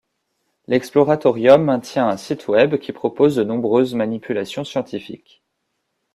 L'Exploratorium 0.65 1.63
maintient 1.63 2.07
un 2.09 2.17
site 2.17 2.47
web 2.47 2.77
qui 2.77 2.91
propose 2.91 3.35
de 3.35 3.43
nombreuses 3.43 3.93
manipulations 3.93 4.63
scientifiques. 4.63 5.43